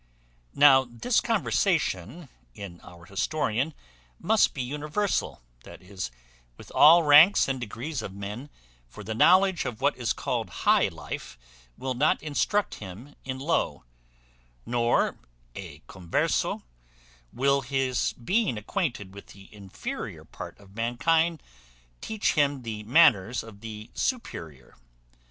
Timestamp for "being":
18.13-18.57